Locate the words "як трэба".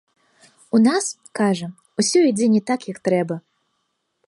2.93-3.35